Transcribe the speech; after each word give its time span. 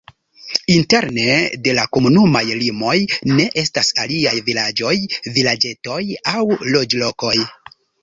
Interne 0.75 1.35
de 1.67 1.75
la 1.79 1.83
komunumaj 1.97 2.43
limoj 2.63 2.95
ne 3.35 3.47
estas 3.65 3.93
aliaj 4.07 4.35
vilaĝoj, 4.51 4.97
vilaĝetoj 5.39 6.03
aŭ 6.37 6.47
loĝlokoj. 6.75 7.41